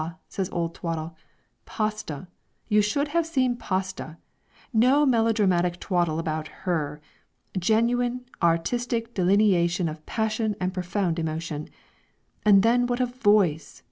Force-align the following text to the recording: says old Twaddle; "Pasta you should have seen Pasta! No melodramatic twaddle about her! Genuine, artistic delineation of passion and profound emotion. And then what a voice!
says 0.27 0.49
old 0.49 0.73
Twaddle; 0.73 1.15
"Pasta 1.67 2.25
you 2.67 2.81
should 2.81 3.09
have 3.09 3.23
seen 3.23 3.55
Pasta! 3.55 4.17
No 4.73 5.05
melodramatic 5.05 5.79
twaddle 5.79 6.17
about 6.17 6.47
her! 6.65 6.99
Genuine, 7.55 8.21
artistic 8.41 9.13
delineation 9.13 9.87
of 9.87 10.03
passion 10.07 10.55
and 10.59 10.73
profound 10.73 11.19
emotion. 11.19 11.69
And 12.43 12.63
then 12.63 12.87
what 12.87 12.99
a 12.99 13.05
voice! 13.05 13.79